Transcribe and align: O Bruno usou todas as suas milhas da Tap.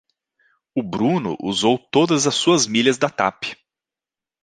O 0.73 0.81
Bruno 0.81 1.37
usou 1.39 1.77
todas 1.77 2.25
as 2.25 2.33
suas 2.33 2.65
milhas 2.65 2.97
da 2.97 3.07
Tap. 3.07 3.43